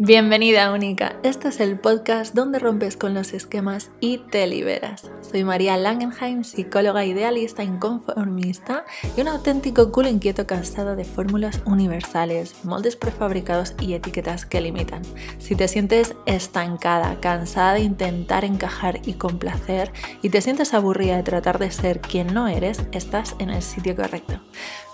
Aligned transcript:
Bienvenida 0.00 0.72
única, 0.72 1.16
este 1.24 1.48
es 1.48 1.58
el 1.58 1.76
podcast 1.76 2.32
donde 2.32 2.60
rompes 2.60 2.96
con 2.96 3.14
los 3.14 3.32
esquemas 3.32 3.90
y 3.98 4.18
te 4.18 4.46
liberas. 4.46 5.10
Soy 5.28 5.42
María 5.42 5.76
Langenheim, 5.76 6.44
psicóloga 6.44 7.04
idealista 7.04 7.64
inconformista 7.64 8.84
y 9.16 9.22
un 9.22 9.26
auténtico 9.26 9.90
culo 9.90 10.08
inquieto 10.08 10.46
cansado 10.46 10.94
de 10.94 11.02
fórmulas 11.04 11.62
universales, 11.64 12.54
moldes 12.62 12.94
prefabricados 12.94 13.74
y 13.80 13.94
etiquetas 13.94 14.46
que 14.46 14.60
limitan. 14.60 15.02
Si 15.38 15.56
te 15.56 15.66
sientes 15.66 16.14
estancada, 16.26 17.18
cansada 17.20 17.72
de 17.72 17.80
intentar 17.80 18.44
encajar 18.44 19.00
y 19.04 19.14
complacer 19.14 19.92
y 20.22 20.30
te 20.30 20.42
sientes 20.42 20.74
aburrida 20.74 21.16
de 21.16 21.24
tratar 21.24 21.58
de 21.58 21.72
ser 21.72 22.00
quien 22.00 22.32
no 22.32 22.46
eres, 22.46 22.84
estás 22.92 23.34
en 23.40 23.50
el 23.50 23.62
sitio 23.62 23.96
correcto. 23.96 24.40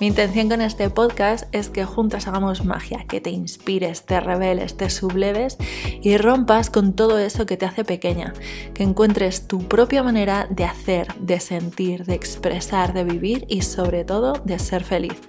Mi 0.01 0.07
intención 0.07 0.49
con 0.49 0.63
este 0.63 0.89
podcast 0.89 1.45
es 1.53 1.69
que 1.69 1.85
juntas 1.85 2.27
hagamos 2.27 2.65
magia, 2.65 3.05
que 3.07 3.21
te 3.21 3.29
inspires, 3.29 4.07
te 4.07 4.19
reveles, 4.19 4.79
te 4.79 4.94
subleves 4.95 5.57
y 6.03 6.17
rompas 6.17 6.71
con 6.71 6.95
todo 6.95 7.19
eso 7.19 7.47
que 7.47 7.57
te 7.57 7.67
hace 7.67 7.85
pequeña, 7.85 8.33
que 8.75 8.83
encuentres 8.83 9.47
tu 9.47 9.61
propia 9.69 10.03
manera 10.03 10.47
de 10.51 10.65
hacer, 10.65 11.15
de 11.19 11.41
sentir, 11.41 12.05
de 12.05 12.15
expresar, 12.15 12.93
de 12.93 13.05
vivir 13.05 13.45
y 13.49 13.63
sobre 13.63 14.05
todo 14.05 14.35
de 14.45 14.59
ser 14.59 14.85
feliz. 14.85 15.21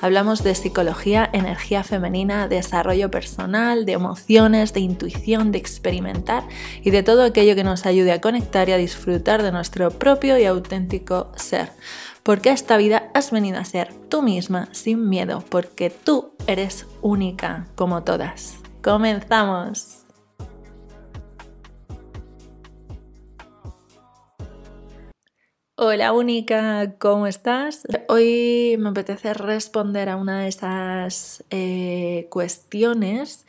Hablamos 0.00 0.42
de 0.42 0.54
psicología, 0.54 1.30
energía 1.32 1.82
femenina, 1.82 2.46
desarrollo 2.46 3.10
personal, 3.10 3.86
de 3.86 3.92
emociones, 3.92 4.74
de 4.74 4.80
intuición, 4.80 5.50
de 5.50 5.58
experimentar 5.58 6.44
y 6.82 6.90
de 6.90 7.02
todo 7.02 7.22
aquello 7.22 7.54
que 7.54 7.64
nos 7.64 7.86
ayude 7.86 8.12
a 8.12 8.20
conectar 8.20 8.68
y 8.68 8.72
a 8.72 8.76
disfrutar 8.76 9.42
de 9.42 9.52
nuestro 9.52 9.90
propio 9.90 10.38
y 10.38 10.44
auténtico 10.44 11.32
ser. 11.36 11.70
Porque 12.22 12.50
esta 12.50 12.76
vida 12.76 13.10
has 13.14 13.30
venido 13.30 13.58
a 13.58 13.64
ser 13.64 13.92
tú 14.08 14.22
misma 14.22 14.68
sin 14.72 15.08
miedo, 15.08 15.44
porque 15.48 15.90
tú 15.90 16.32
eres 16.46 16.86
única 17.02 17.66
como 17.74 18.02
todas. 18.02 18.63
Comenzamos. 18.84 20.04
Hola 25.76 26.12
única, 26.12 26.94
¿cómo 26.98 27.26
estás? 27.26 27.84
Hoy 28.08 28.76
me 28.78 28.90
apetece 28.90 29.32
responder 29.32 30.10
a 30.10 30.16
una 30.16 30.42
de 30.42 30.48
esas 30.48 31.44
eh, 31.48 32.26
cuestiones 32.28 33.46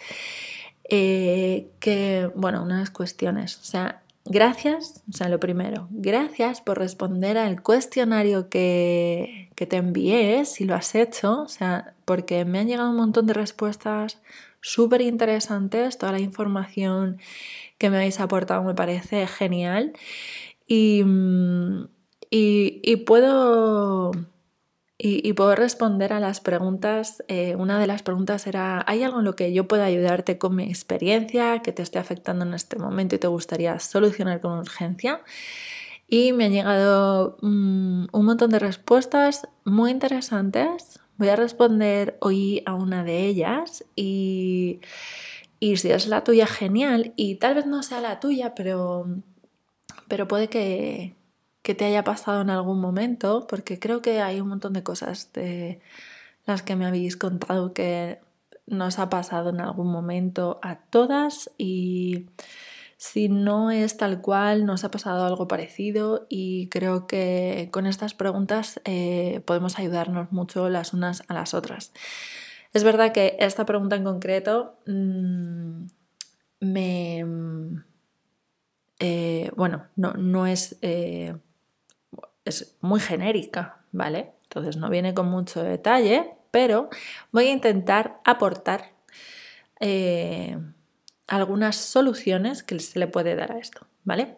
eh, 0.89 1.67
que, 1.81 2.31
bueno, 2.35 2.63
unas 2.63 2.89
cuestiones, 2.89 3.57
o 3.57 3.65
sea, 3.65 4.03
gracias, 4.23 5.03
o 5.09 5.17
sea, 5.17 5.27
lo 5.27 5.41
primero, 5.41 5.89
gracias 5.91 6.61
por 6.61 6.79
responder 6.79 7.37
al 7.37 7.61
cuestionario 7.61 8.47
que, 8.47 9.49
que 9.55 9.65
te 9.65 9.75
envié, 9.75 10.45
si 10.45 10.63
lo 10.63 10.75
has 10.75 10.95
hecho, 10.95 11.41
o 11.41 11.49
sea, 11.49 11.93
porque 12.05 12.45
me 12.45 12.59
han 12.59 12.67
llegado 12.67 12.89
un 12.89 12.95
montón 12.95 13.25
de 13.25 13.33
respuestas 13.33 14.21
súper 14.65 15.01
interesantes, 15.01 15.97
toda 15.99 16.11
la 16.11 16.19
información 16.19 17.19
que 17.77 17.91
me 17.91 17.97
habéis 17.97 18.19
aportado 18.19 18.63
me 18.63 18.73
parece 18.73 19.27
genial 19.27 19.93
y, 20.67 21.03
mm, 21.03 21.87
y, 22.31 22.95
puedo... 23.05 24.11
Y, 24.97 25.33
responder 25.33 26.13
a 26.13 26.19
las 26.19 26.39
preguntas. 26.41 27.23
Eh, 27.27 27.55
una 27.57 27.79
de 27.79 27.85
las 27.85 28.01
preguntas 28.01 28.47
era, 28.47 28.83
¿hay 28.87 29.03
algo 29.03 29.19
en 29.19 29.25
lo 29.25 29.35
que 29.35 29.53
yo 29.53 29.67
pueda 29.67 29.85
ayudarte 29.85 30.37
con 30.39 30.55
mi 30.55 30.63
experiencia 30.63 31.61
que 31.61 31.71
te 31.71 31.83
esté 31.83 31.99
afectando 31.99 32.45
en 32.45 32.53
este 32.53 32.79
momento 32.79 33.15
y 33.15 33.19
te 33.19 33.27
gustaría 33.27 33.77
solucionar 33.79 34.41
con 34.41 34.57
urgencia? 34.57 35.21
Y 36.07 36.33
me 36.33 36.45
han 36.45 36.53
llegado 36.53 37.37
mm, 37.41 38.05
un 38.11 38.25
montón 38.25 38.49
de 38.49 38.59
respuestas 38.59 39.47
muy 39.63 39.91
interesantes, 39.91 40.99
Voy 41.17 41.29
a 41.29 41.35
responder 41.35 42.17
hoy 42.19 42.61
a 42.65 42.73
una 42.73 43.03
de 43.03 43.25
ellas 43.25 43.85
y, 43.95 44.81
si 45.61 45.91
es 45.91 46.07
la 46.07 46.23
tuya, 46.23 46.45
genial. 46.45 47.13
Y 47.15 47.35
tal 47.35 47.55
vez 47.55 47.65
no 47.65 47.83
sea 47.83 48.01
la 48.01 48.19
tuya, 48.19 48.53
pero, 48.53 49.05
pero 50.07 50.27
puede 50.27 50.49
que, 50.49 51.15
te 51.63 51.85
haya 51.85 52.03
pasado 52.03 52.41
en 52.41 52.49
algún 52.49 52.81
momento, 52.81 53.47
porque 53.47 53.79
creo 53.79 54.01
que 54.01 54.21
hay 54.21 54.41
un 54.41 54.49
montón 54.49 54.73
de 54.73 54.83
cosas 54.83 55.31
de 55.33 55.79
las 56.45 56.61
que 56.61 56.75
me 56.75 56.85
habéis 56.85 57.17
contado 57.17 57.73
que 57.73 58.19
nos 58.67 58.99
ha 58.99 59.09
pasado 59.09 59.49
en 59.49 59.61
algún 59.61 59.91
momento 59.91 60.59
a 60.61 60.75
todas 60.77 61.49
y 61.57 62.25
si 62.97 63.27
no 63.27 63.71
es 63.71 63.97
tal 63.97 64.21
cual, 64.21 64.65
nos 64.65 64.83
ha 64.83 64.91
pasado 64.91 65.25
algo 65.25 65.47
parecido 65.47 66.27
y 66.29 66.69
creo 66.69 67.07
que 67.07 67.69
con 67.71 67.87
estas 67.87 68.13
preguntas 68.13 68.79
eh, 68.85 69.41
podemos 69.45 69.77
ayudarnos 69.77 70.31
mucho 70.31 70.69
las 70.69 70.93
unas 70.93 71.23
a 71.27 71.33
las 71.33 71.53
otras. 71.53 71.91
Es 72.73 72.83
verdad 72.83 73.11
que 73.11 73.35
esta 73.39 73.65
pregunta 73.65 73.95
en 73.95 74.03
concreto 74.03 74.79
mm, 74.85 75.85
me... 76.61 77.25
Eh, 78.99 79.51
bueno, 79.55 79.87
no, 79.95 80.47
es... 80.47 80.77
Eh, 80.81 81.35
es 82.45 82.77
muy 82.79 82.99
genérica, 82.99 83.79
¿vale? 83.91 84.33
Entonces 84.43 84.77
no 84.77 84.89
viene 84.89 85.13
con 85.13 85.27
mucho 85.27 85.63
detalle, 85.63 86.35
pero 86.51 86.89
voy 87.31 87.47
a 87.47 87.51
intentar 87.51 88.21
aportar 88.23 88.91
algunas 91.27 91.75
soluciones 91.75 92.63
que 92.63 92.79
se 92.79 92.99
le 92.99 93.07
puede 93.07 93.35
dar 93.35 93.51
a 93.51 93.59
esto, 93.59 93.87
¿vale? 94.03 94.37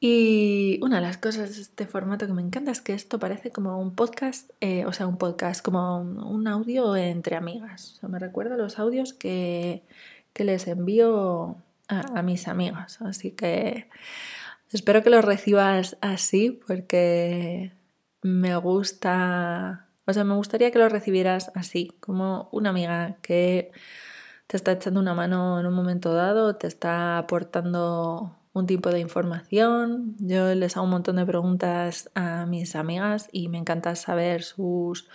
Y 0.00 0.78
una 0.80 0.96
de 0.96 1.02
las 1.02 1.18
cosas 1.18 1.56
de 1.56 1.62
este 1.62 1.86
formato 1.86 2.26
que 2.26 2.32
me 2.32 2.42
encanta 2.42 2.70
es 2.70 2.80
que 2.80 2.92
esto 2.92 3.18
parece 3.18 3.50
como 3.50 3.80
un 3.80 3.96
podcast, 3.96 4.50
eh, 4.60 4.84
o 4.86 4.92
sea, 4.92 5.08
un 5.08 5.18
podcast, 5.18 5.64
como 5.64 5.98
un, 5.98 6.46
audio 6.46 6.94
entre 6.94 7.34
amigas. 7.34 7.98
Me 8.08 8.20
recuerda 8.20 8.56
los 8.56 8.78
audios 8.78 9.12
que, 9.12 9.82
les 10.36 10.68
envío 10.68 11.56
a, 11.88 12.00
a, 12.18 12.22
mis 12.22 12.46
amigas. 12.46 13.02
Así 13.02 13.32
que 13.32 13.88
espero 14.72 15.02
que 15.02 15.10
los 15.10 15.24
recibas 15.24 15.96
así 16.00 16.60
porque 16.64 17.72
me 18.22 18.56
gusta, 18.56 19.88
o 20.06 20.12
sea, 20.12 20.22
me 20.22 20.34
gustaría 20.34 20.70
que 20.70 20.78
los 20.78 20.92
recibieras 20.92 21.50
así, 21.56 21.92
como 21.98 22.48
una 22.52 22.70
amiga 22.70 23.16
que 23.20 23.72
te 24.48 24.56
está 24.56 24.72
echando 24.72 24.98
una 24.98 25.14
mano 25.14 25.60
en 25.60 25.66
un 25.66 25.74
momento 25.74 26.14
dado, 26.14 26.56
te 26.56 26.66
está 26.66 27.18
aportando 27.18 28.34
un 28.54 28.66
tipo 28.66 28.90
de 28.90 28.98
información. 28.98 30.16
Yo 30.18 30.54
les 30.54 30.76
hago 30.76 30.84
un 30.84 30.90
montón 30.90 31.16
de 31.16 31.26
preguntas 31.26 32.10
a 32.14 32.46
mis 32.46 32.74
amigas 32.74 33.28
y 33.30 33.48
me 33.48 33.58
encanta 33.58 33.94
saber 33.94 34.42
sus 34.42 35.06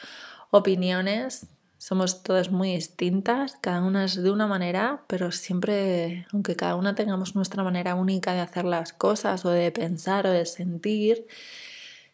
opiniones. 0.52 1.48
Somos 1.80 2.22
todas 2.22 2.52
muy 2.52 2.76
distintas, 2.76 3.58
cada 3.60 3.82
una 3.82 4.06
es 4.06 4.22
de 4.22 4.32
una 4.32 4.46
manera, 4.46 5.04
pero 5.08 5.32
siempre, 5.32 6.28
aunque 6.32 6.56
cada 6.56 6.76
una 6.76 6.94
tengamos 6.94 7.36
nuestra 7.36 7.64
manera 7.64 7.96
única 7.96 8.34
de 8.34 8.40
hacer 8.40 8.66
las 8.66 8.94
cosas 8.94 9.46
o 9.46 9.50
de 9.50 9.72
pensar 9.72 10.28
o 10.28 10.32
de 10.32 10.46
sentir, 10.46 11.28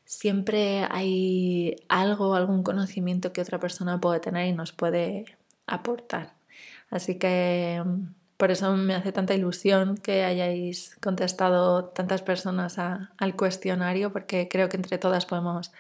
siempre 0.05 0.87
hay 0.89 1.75
algo, 1.89 2.33
algún 2.35 2.63
conocimiento 2.63 3.33
que 3.33 3.41
otra 3.41 3.59
persona 3.59 3.99
puede 3.99 4.21
tener 4.21 4.47
y 4.47 4.53
nos 4.53 4.71
puede 4.71 5.25
aportar. 5.67 6.38
Así 6.89 7.17
que 7.17 7.81
mm, 7.85 8.13
por 8.37 8.51
eso 8.51 8.75
me 8.75 8.95
hace 8.95 9.11
tanta 9.11 9.33
ilusión 9.33 9.97
que 9.97 10.23
hayáis 10.23 10.95
contestado 11.01 11.85
tantas 11.85 12.21
personas 12.21 12.77
al 12.79 13.35
cuestionario, 13.35 14.13
porque 14.13 14.47
creo 14.49 14.69
que 14.69 14.77
entre 14.77 14.97
todas 14.97 15.25
podemos 15.25 15.71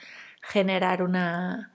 generar 0.41 1.03
una, 1.03 1.71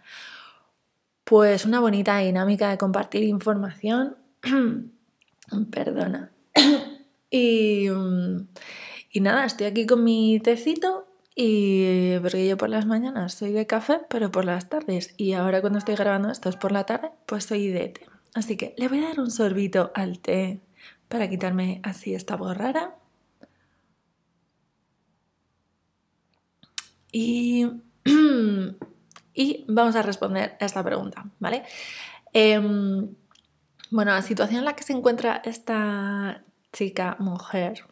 pues 1.25 1.65
una 1.65 1.81
bonita 1.81 2.19
dinámica 2.19 2.71
de 2.71 2.78
compartir 2.78 3.25
información. 3.25 4.17
Perdona. 5.71 6.31
y, 7.31 7.89
mm, 7.91 8.49
y 9.11 9.21
nada, 9.21 9.45
estoy 9.47 9.66
aquí 9.66 9.87
con 9.87 10.05
mi 10.05 10.41
tecito 10.41 11.06
y 11.34 12.19
porque 12.21 12.47
yo 12.47 12.56
por 12.56 12.69
las 12.69 12.87
mañanas 12.87 13.34
soy 13.34 13.53
de 13.53 13.66
café, 13.66 14.01
pero 14.09 14.30
por 14.30 14.45
las 14.45 14.69
tardes 14.69 15.15
y 15.16 15.33
ahora 15.33 15.60
cuando 15.60 15.78
estoy 15.78 15.97
grabando 15.97 16.30
esto 16.30 16.48
es 16.48 16.57
por 16.57 16.72
la 16.72 16.84
tarde, 16.84 17.10
pues 17.27 17.45
soy 17.45 17.69
de 17.69 17.89
té. 17.89 18.14
Así 18.34 18.57
que 18.57 18.75
le 18.77 18.89
voy 18.89 18.98
a 18.98 19.09
dar 19.09 19.21
un 19.21 19.31
sorbito 19.31 19.92
al 19.95 20.19
té 20.19 20.60
para 21.09 21.28
quitarme 21.28 21.81
así 21.84 22.15
esta 22.15 22.36
voz. 22.36 22.57
Y, 27.13 27.71
y 29.34 29.65
vamos 29.69 29.95
a 29.95 30.03
responder 30.03 30.57
a 30.60 30.65
esta 30.65 30.83
pregunta, 30.83 31.25
¿vale? 31.39 31.63
Em, 32.33 33.15
bueno, 33.91 34.13
la 34.13 34.22
situación 34.22 34.59
en 34.59 34.65
la 34.65 34.75
que 34.75 34.83
se 34.83 34.92
encuentra 34.92 35.41
esta 35.45 36.42
chica, 36.72 37.16
mujer, 37.21 37.84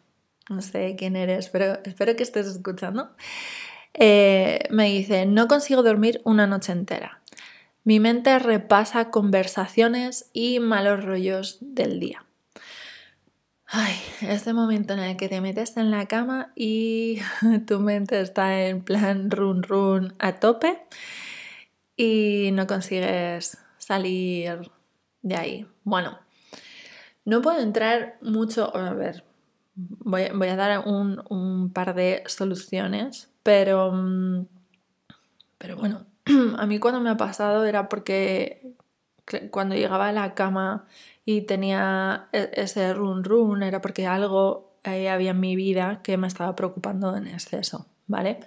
no 0.49 0.61
sé 0.61 0.95
quién 0.97 1.15
eres, 1.15 1.47
pero 1.49 1.79
espero 1.85 2.17
que 2.17 2.23
estés 2.23 2.47
escuchando, 2.47 3.15
eh, 3.93 4.67
me 4.71 4.85
dice, 4.89 5.25
no 5.25 5.47
consigo 5.47 5.83
dormir 5.83 6.21
una 6.25 6.47
noche 6.47 6.73
entera. 6.73 7.22
Mi 7.85 7.99
mente 7.99 8.39
repasa 8.39 9.09
conversaciones 9.09 10.29
y 10.31 10.59
malos 10.59 11.03
rollos 11.03 11.57
del 11.59 11.99
día. 11.99 12.25
Ay, 13.65 13.95
este 14.21 14.53
momento 14.53 14.93
en 14.93 14.99
el 14.99 15.17
que 15.17 15.27
te 15.27 15.41
metes 15.41 15.75
en 15.77 15.91
la 15.91 16.05
cama 16.05 16.53
y 16.55 17.19
tu 17.67 17.79
mente 17.79 18.21
está 18.21 18.67
en 18.67 18.83
plan 18.83 19.31
run 19.31 19.63
run 19.63 20.13
a 20.19 20.33
tope 20.39 20.79
y 21.97 22.51
no 22.53 22.67
consigues 22.67 23.57
salir 23.79 24.71
de 25.21 25.35
ahí. 25.35 25.67
Bueno, 25.83 26.19
No 27.25 27.41
puedo 27.41 27.59
entrar 27.61 28.17
mucho, 28.21 28.75
a 28.75 28.93
ver, 28.93 29.23
voy, 29.75 30.23
a 30.23 30.55
dar 30.55 30.83
un, 30.85 31.71
par 31.73 31.95
de 31.95 32.23
soluciones, 32.27 33.29
pero, 33.43 33.91
mm, 33.93 34.45
pero 35.57 35.77
bueno, 35.77 36.05
a 36.57 36.65
mí 36.65 36.79
cuando 36.79 36.99
me 37.01 37.09
ha 37.09 37.17
pasado 37.17 37.65
era 37.65 37.89
porque 37.89 38.75
cuando 39.51 39.75
llegaba 39.75 40.09
a 40.09 40.11
la 40.11 40.33
cama 40.35 40.87
y 41.25 41.41
tenía 41.41 42.27
e, 42.31 42.51
ese 42.53 42.93
run 42.93 43.23
run, 43.23 43.63
era 43.63 43.81
porque 43.81 44.07
algo 44.07 44.77
había 44.83 45.31
en 45.31 45.39
mi 45.39 45.55
vida 45.55 46.01
que 46.03 46.17
me 46.17 46.27
estaba 46.27 46.55
preocupando 46.55 47.15
en 47.15 47.27
exceso, 47.27 47.87
¿vale? 48.07 48.39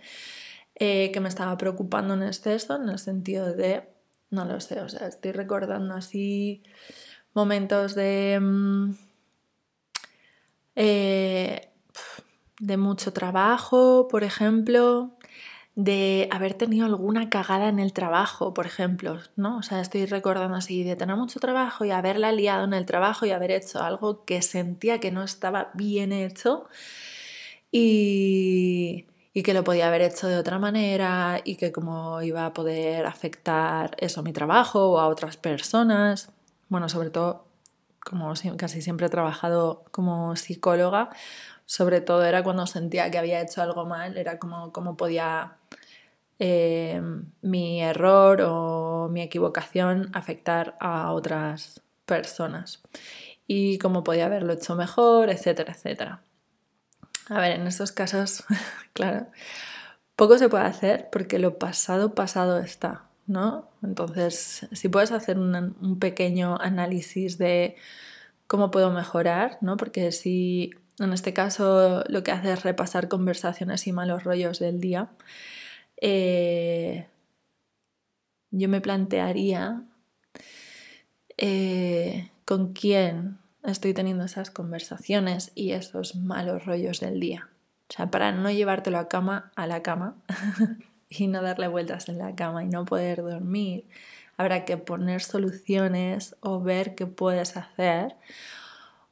Eh, 0.74 1.10
que 1.12 1.20
me 1.20 1.28
estaba 1.28 1.56
preocupando 1.56 2.14
en 2.14 2.22
exceso 2.22 2.76
en 2.76 2.88
el 2.90 2.98
sentido 2.98 3.54
de, 3.54 3.88
no 4.30 4.44
lo 4.44 4.60
sé, 4.60 4.80
o 4.80 4.88
sea, 4.88 5.08
estoy 5.08 5.32
recordando 5.32 5.94
así 5.94 6.62
momentos 7.34 7.94
de... 7.94 8.38
Mm, 8.40 8.94
eh, 10.78 11.70
de 12.58 12.76
mucho 12.76 13.12
trabajo, 13.12 14.08
por 14.08 14.24
ejemplo, 14.24 15.16
de 15.76 16.26
haber 16.32 16.54
tenido 16.54 16.86
alguna 16.86 17.28
cagada 17.28 17.68
en 17.68 17.78
el 17.78 17.92
trabajo, 17.92 18.54
por 18.54 18.66
ejemplo, 18.66 19.20
¿no? 19.36 19.58
O 19.58 19.62
sea, 19.62 19.80
estoy 19.82 20.06
recordando 20.06 20.56
así 20.56 20.82
de 20.84 20.96
tener 20.96 21.16
mucho 21.16 21.38
trabajo 21.38 21.84
y 21.84 21.90
haberla 21.90 22.32
liado 22.32 22.64
en 22.64 22.72
el 22.72 22.86
trabajo 22.86 23.26
y 23.26 23.30
haber 23.30 23.50
hecho 23.50 23.82
algo 23.82 24.24
que 24.24 24.40
sentía 24.40 25.00
que 25.00 25.10
no 25.12 25.22
estaba 25.22 25.70
bien 25.74 26.12
hecho 26.12 26.66
y, 27.70 29.04
y 29.34 29.42
que 29.42 29.52
lo 29.52 29.64
podía 29.64 29.88
haber 29.88 30.00
hecho 30.00 30.28
de 30.28 30.38
otra 30.38 30.58
manera 30.58 31.42
y 31.44 31.56
que 31.56 31.72
como 31.72 32.22
iba 32.22 32.46
a 32.46 32.54
poder 32.54 33.04
afectar 33.04 33.94
eso 33.98 34.20
a 34.20 34.22
mi 34.22 34.32
trabajo 34.32 34.92
o 34.92 34.98
a 34.98 35.08
otras 35.08 35.36
personas. 35.36 36.30
Bueno, 36.70 36.88
sobre 36.88 37.10
todo, 37.10 37.44
como 38.00 38.32
casi 38.56 38.80
siempre 38.80 39.08
he 39.08 39.10
trabajado 39.10 39.84
como 39.90 40.36
psicóloga, 40.36 41.10
sobre 41.66 42.00
todo 42.00 42.24
era 42.24 42.42
cuando 42.42 42.66
sentía 42.66 43.10
que 43.10 43.18
había 43.18 43.40
hecho 43.40 43.60
algo 43.60 43.84
mal, 43.84 44.16
era 44.16 44.38
como 44.38 44.72
cómo 44.72 44.96
podía 44.96 45.56
eh, 46.38 47.02
mi 47.42 47.82
error 47.82 48.42
o 48.42 49.08
mi 49.10 49.22
equivocación 49.22 50.10
afectar 50.14 50.76
a 50.80 51.12
otras 51.12 51.82
personas 52.06 52.82
y 53.46 53.78
cómo 53.78 54.04
podía 54.04 54.26
haberlo 54.26 54.52
hecho 54.52 54.74
mejor, 54.76 55.30
etcétera, 55.30 55.72
etcétera. 55.72 56.22
A 57.28 57.40
ver, 57.40 57.52
en 57.52 57.66
estos 57.66 57.92
casos, 57.92 58.44
claro, 58.92 59.26
poco 60.14 60.38
se 60.38 60.48
puede 60.48 60.64
hacer 60.64 61.08
porque 61.10 61.38
lo 61.38 61.58
pasado, 61.58 62.14
pasado 62.14 62.58
está, 62.58 63.06
¿no? 63.26 63.68
Entonces, 63.82 64.68
si 64.72 64.88
puedes 64.88 65.12
hacer 65.12 65.38
un, 65.38 65.98
pequeño 65.98 66.58
análisis 66.60 67.38
de 67.38 67.76
cómo 68.46 68.70
puedo 68.70 68.90
mejorar, 68.90 69.58
¿no? 69.60 69.76
Porque 69.76 70.12
si 70.12 70.72
en 70.98 71.12
este 71.12 71.32
caso 71.32 72.04
lo 72.08 72.22
que 72.22 72.32
hace 72.32 72.52
es 72.52 72.62
repasar 72.62 73.08
conversaciones 73.08 73.86
y 73.86 73.92
malos 73.92 74.24
rollos 74.24 74.58
del 74.58 74.80
día, 74.80 75.10
eh, 76.00 77.06
yo 78.50 78.68
me 78.68 78.80
plantearía 78.80 79.82
eh, 81.36 82.30
con 82.44 82.72
quién 82.72 83.38
estoy 83.64 83.92
teniendo 83.92 84.24
esas 84.24 84.50
conversaciones 84.50 85.52
y 85.54 85.72
esos 85.72 86.16
malos 86.16 86.64
rollos 86.64 87.00
del 87.00 87.20
día. 87.20 87.48
O 87.88 87.92
sea, 87.92 88.10
para 88.10 88.32
no 88.32 88.50
llevártelo 88.50 88.98
a 88.98 89.08
cama 89.08 89.52
a 89.54 89.66
la 89.66 89.82
cama 89.82 90.16
y 91.08 91.26
no 91.26 91.42
darle 91.42 91.68
vueltas 91.68 92.08
en 92.08 92.18
la 92.18 92.34
cama 92.34 92.64
y 92.64 92.68
no 92.68 92.84
poder 92.84 93.22
dormir, 93.22 93.86
habrá 94.36 94.64
que 94.64 94.76
poner 94.76 95.22
soluciones 95.22 96.36
o 96.40 96.60
ver 96.60 96.94
qué 96.94 97.06
puedes 97.06 97.56
hacer 97.56 98.16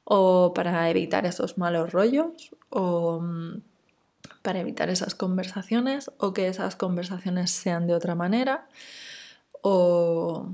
o 0.04 0.52
para 0.54 0.88
evitar 0.90 1.26
esos 1.26 1.58
malos 1.58 1.92
rollos 1.92 2.54
o 2.70 3.20
mm, 3.20 3.62
para 4.42 4.60
evitar 4.60 4.90
esas 4.90 5.14
conversaciones 5.14 6.10
o 6.18 6.32
que 6.32 6.48
esas 6.48 6.76
conversaciones 6.76 7.50
sean 7.50 7.86
de 7.86 7.94
otra 7.94 8.14
manera 8.14 8.68
o 9.62 10.50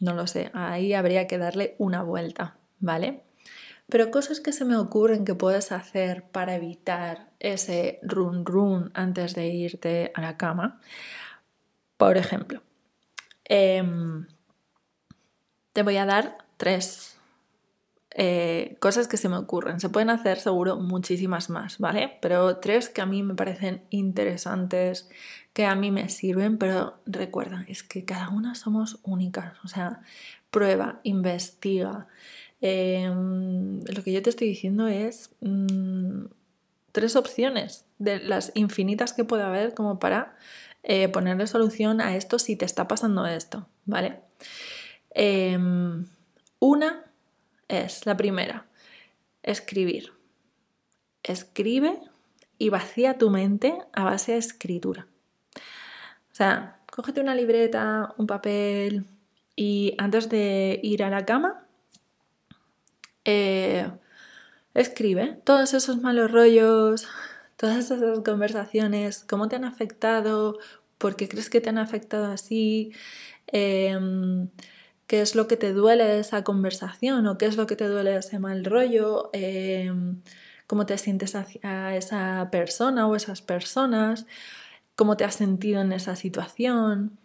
no 0.00 0.14
lo 0.14 0.26
sé, 0.26 0.50
ahí 0.54 0.92
habría 0.94 1.26
que 1.26 1.38
darle 1.38 1.74
una 1.78 2.02
vuelta, 2.02 2.56
¿vale? 2.78 3.22
Pero 3.88 4.10
cosas 4.10 4.40
que 4.40 4.52
se 4.52 4.64
me 4.64 4.76
ocurren 4.76 5.24
que 5.24 5.34
puedes 5.34 5.72
hacer 5.72 6.24
para 6.24 6.54
evitar 6.54 7.30
ese 7.38 7.98
run 8.02 8.46
run 8.46 8.90
antes 8.94 9.34
de 9.34 9.48
irte 9.48 10.10
a 10.14 10.20
la 10.20 10.36
cama. 10.36 10.80
Por 11.96 12.16
ejemplo, 12.16 12.62
em, 13.44 14.26
te 15.72 15.82
voy 15.82 15.96
a 15.96 16.06
dar 16.06 16.38
tres 16.56 17.13
eh, 18.16 18.76
cosas 18.78 19.08
que 19.08 19.16
se 19.16 19.28
me 19.28 19.36
ocurren. 19.36 19.80
Se 19.80 19.88
pueden 19.88 20.08
hacer 20.08 20.38
seguro 20.38 20.76
muchísimas 20.76 21.50
más, 21.50 21.78
¿vale? 21.78 22.16
Pero 22.22 22.58
tres 22.58 22.88
que 22.88 23.00
a 23.00 23.06
mí 23.06 23.24
me 23.24 23.34
parecen 23.34 23.82
interesantes, 23.90 25.08
que 25.52 25.66
a 25.66 25.74
mí 25.74 25.90
me 25.90 26.08
sirven, 26.08 26.56
pero 26.56 26.94
recuerda, 27.06 27.64
es 27.66 27.82
que 27.82 28.04
cada 28.04 28.28
una 28.28 28.54
somos 28.54 29.00
únicas. 29.02 29.54
O 29.64 29.68
sea, 29.68 30.00
prueba, 30.50 31.00
investiga. 31.02 32.06
Em, 32.60 33.80
lo 33.82 34.02
que 34.04 34.12
yo 34.12 34.22
te 34.22 34.30
estoy 34.30 34.48
diciendo 34.48 34.86
es 34.86 35.30
mm, 35.40 36.26
tres 36.92 37.16
opciones 37.16 37.84
de 37.98 38.20
las 38.20 38.52
infinitas 38.54 39.12
que 39.12 39.24
puede 39.24 39.42
haber 39.42 39.74
como 39.74 39.98
para 39.98 40.36
eh, 40.84 41.08
ponerle 41.08 41.48
solución 41.48 42.00
a 42.00 42.16
esto 42.16 42.38
si 42.38 42.54
te 42.54 42.64
está 42.64 42.86
pasando 42.86 43.26
esto, 43.26 43.66
¿vale? 43.86 44.20
Em, 45.10 46.06
una 46.60 47.04
es 47.68 48.06
la 48.06 48.16
primera, 48.16 48.66
escribir. 49.42 50.12
Escribe 51.22 51.98
y 52.58 52.68
vacía 52.68 53.18
tu 53.18 53.30
mente 53.30 53.78
a 53.92 54.04
base 54.04 54.32
de 54.32 54.38
escritura. 54.38 55.06
O 55.56 56.34
sea, 56.34 56.80
cógete 56.90 57.20
una 57.20 57.34
libreta, 57.34 58.14
un 58.18 58.26
papel 58.26 59.04
y 59.56 59.94
antes 59.98 60.28
de 60.28 60.80
ir 60.82 61.02
a 61.02 61.10
la 61.10 61.24
cama, 61.24 61.66
eh, 63.24 63.90
escribe 64.74 65.38
todos 65.44 65.74
esos 65.74 66.00
malos 66.00 66.30
rollos, 66.30 67.06
todas 67.56 67.78
esas 67.78 68.20
conversaciones, 68.20 69.24
cómo 69.28 69.48
te 69.48 69.56
han 69.56 69.64
afectado, 69.64 70.58
por 70.98 71.16
qué 71.16 71.28
crees 71.28 71.50
que 71.50 71.60
te 71.60 71.70
han 71.70 71.78
afectado 71.78 72.26
así. 72.26 72.92
Em, 73.46 74.48
qué 75.06 75.20
es 75.20 75.34
lo 75.34 75.46
que 75.48 75.56
te 75.56 75.72
duele 75.72 76.04
de 76.04 76.20
esa 76.20 76.44
conversación 76.44 77.26
o 77.26 77.38
qué 77.38 77.46
es 77.46 77.56
lo 77.56 77.66
que 77.66 77.76
te 77.76 77.88
duele 77.88 78.12
de 78.12 78.18
ese 78.18 78.38
mal 78.38 78.64
rollo, 78.64 79.30
em, 79.32 80.22
cómo 80.66 80.86
te 80.86 80.98
sientes 80.98 81.34
hacia 81.34 81.96
esa 81.96 82.48
persona 82.50 83.06
o 83.06 83.16
esas 83.16 83.42
personas, 83.42 84.26
cómo 84.96 85.16
te 85.16 85.24
has 85.24 85.34
sentido 85.34 85.80
en 85.80 85.92
esa 85.92 86.16
situación. 86.16 87.18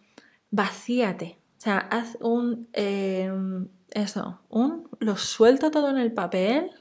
Vacíate, 0.51 1.38
o 1.57 1.62
sea, 1.62 1.77
haz 1.77 2.17
un, 2.21 2.67
em, 2.74 3.67
eso, 3.91 4.39
un, 4.50 4.89
lo 5.00 5.17
suelto 5.17 5.71
todo 5.71 5.89
en 5.89 5.98
el 5.98 6.12
papel 6.13 6.71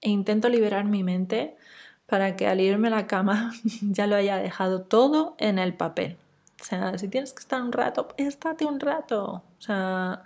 e 0.00 0.10
intento 0.10 0.48
liberar 0.48 0.84
mi 0.84 1.02
mente 1.02 1.56
para 2.06 2.36
que 2.36 2.46
al 2.46 2.60
irme 2.60 2.88
a 2.88 2.90
la 2.92 3.06
cama 3.06 3.52
ya 3.82 4.06
lo 4.06 4.16
haya 4.16 4.36
dejado 4.36 4.82
todo 4.82 5.34
en 5.38 5.58
el 5.58 5.74
papel. 5.74 6.16
O 6.60 6.64
sea, 6.64 6.96
si 6.98 7.08
tienes 7.08 7.32
que 7.32 7.40
estar 7.40 7.60
un 7.62 7.72
rato, 7.72 8.08
estate 8.16 8.64
un 8.64 8.80
rato. 8.80 9.42
O 9.64 9.66
sea, 9.66 10.22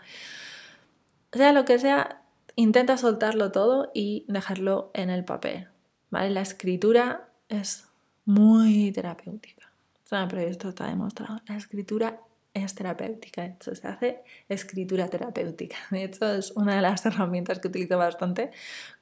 sea 1.32 1.52
lo 1.52 1.64
que 1.64 1.78
sea, 1.78 2.22
intenta 2.56 2.96
soltarlo 2.96 3.52
todo 3.52 3.92
y 3.94 4.24
dejarlo 4.26 4.90
en 4.94 5.10
el 5.10 5.24
papel. 5.24 5.68
¿Vale? 6.10 6.30
La 6.30 6.40
escritura 6.40 7.28
es 7.48 7.86
muy 8.24 8.90
terapéutica. 8.90 9.70
O 10.04 10.08
sea, 10.08 10.26
pero 10.26 10.40
esto 10.40 10.70
está 10.70 10.88
demostrado. 10.88 11.40
La 11.46 11.56
escritura 11.56 12.20
es 12.52 12.74
terapéutica. 12.74 13.42
De 13.42 13.48
hecho, 13.50 13.76
se 13.76 13.86
hace 13.86 14.24
escritura 14.48 15.06
terapéutica. 15.06 15.76
De 15.92 16.02
hecho, 16.02 16.34
es 16.34 16.50
una 16.50 16.74
de 16.74 16.82
las 16.82 17.06
herramientas 17.06 17.60
que 17.60 17.68
utilizo 17.68 17.96
bastante 17.96 18.50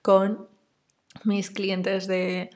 con 0.02 0.48
mis 1.24 1.50
clientes 1.50 2.06
de 2.08 2.50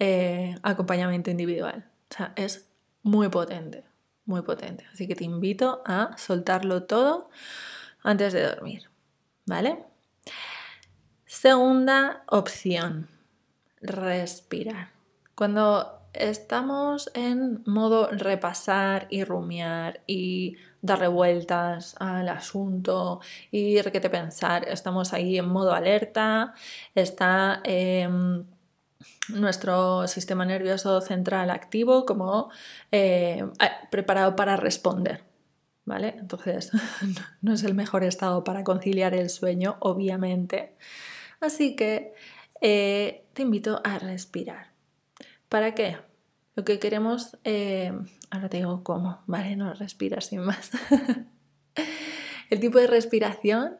eh, 0.00 0.56
acompañamiento 0.64 1.30
individual. 1.30 1.88
O 2.10 2.14
sea, 2.16 2.32
es 2.34 2.68
muy 3.04 3.28
potente 3.28 3.89
muy 4.24 4.42
potente. 4.42 4.84
Así 4.92 5.06
que 5.06 5.14
te 5.14 5.24
invito 5.24 5.82
a 5.86 6.16
soltarlo 6.16 6.84
todo 6.84 7.30
antes 8.02 8.32
de 8.32 8.46
dormir, 8.46 8.90
¿vale? 9.46 9.84
Segunda 11.26 12.24
opción, 12.26 13.08
respirar. 13.80 14.90
Cuando 15.34 16.00
estamos 16.12 17.10
en 17.14 17.62
modo 17.66 18.08
repasar 18.10 19.06
y 19.10 19.24
rumiar 19.24 20.02
y 20.06 20.56
darle 20.82 21.08
vueltas 21.08 21.94
al 21.98 22.28
asunto 22.28 23.20
y 23.50 23.80
requete 23.80 24.10
pensar, 24.10 24.68
estamos 24.68 25.12
ahí 25.12 25.38
en 25.38 25.48
modo 25.48 25.72
alerta, 25.72 26.54
está... 26.94 27.60
Em, 27.64 28.44
nuestro 29.28 30.06
sistema 30.08 30.44
nervioso 30.44 31.00
central 31.00 31.50
activo 31.50 32.04
como 32.04 32.50
eh, 32.92 33.44
preparado 33.90 34.36
para 34.36 34.56
responder. 34.56 35.24
¿vale? 35.84 36.14
Entonces 36.18 36.70
no 37.42 37.54
es 37.54 37.64
el 37.64 37.74
mejor 37.74 38.04
estado 38.04 38.44
para 38.44 38.64
conciliar 38.64 39.14
el 39.14 39.30
sueño, 39.30 39.76
obviamente. 39.80 40.76
Así 41.40 41.74
que 41.74 42.12
eh, 42.60 43.24
te 43.32 43.42
invito 43.42 43.80
a 43.84 43.98
respirar. 43.98 44.70
¿Para 45.48 45.74
qué? 45.74 45.96
Lo 46.54 46.64
que 46.64 46.78
queremos, 46.78 47.38
eh, 47.44 47.92
ahora 48.30 48.48
te 48.48 48.58
digo 48.58 48.84
cómo, 48.84 49.22
¿vale? 49.26 49.56
No 49.56 49.72
respiras 49.72 50.26
sin 50.26 50.40
más. 50.40 50.70
el 52.50 52.60
tipo 52.60 52.78
de 52.78 52.86
respiración 52.86 53.78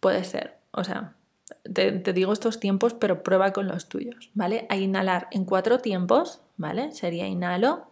puede 0.00 0.24
ser, 0.24 0.58
o 0.72 0.82
sea, 0.82 1.14
te, 1.62 2.12
digo 2.12 2.32
estos 2.32 2.60
tiempos, 2.60 2.94
pero 2.94 3.22
prueba 3.22 3.52
con 3.52 3.68
los 3.68 3.88
tuyos, 3.88 4.30
¿vale? 4.34 4.66
A 4.68 4.76
inhalar 4.76 5.28
en 5.30 5.44
cuatro 5.44 5.78
tiempos, 5.78 6.40
¿vale? 6.56 6.92
Sería 6.92 7.28
inhalo, 7.28 7.86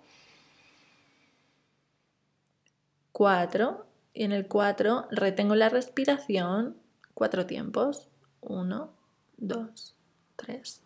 cuatro, 3.13 3.87
y 4.13 4.25
en 4.25 4.33
el 4.33 4.49
cuatro 4.49 5.07
retengo 5.11 5.55
la 5.55 5.69
respiración, 5.69 6.77
cuatro 7.15 7.47
tiempos, 7.47 8.09
uno, 8.41 8.93
dos, 9.37 9.95
tres, 10.37 10.83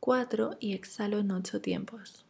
cuatro, 0.00 0.56
y 0.60 0.74
exhalo 0.74 1.18
en 1.18 1.30
ocho 1.30 1.60
tiempos. 1.60 2.24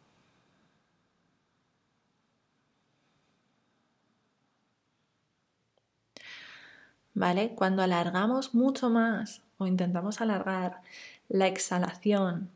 ¿Vale? 7.13 7.53
Cuando 7.53 7.81
alargamos 7.83 8.53
mucho 8.55 8.89
más 8.89 9.41
o 9.59 9.67
intentamos 9.67 10.21
alargar 10.21 10.81
la 11.27 11.47
exhalación, 11.47 12.49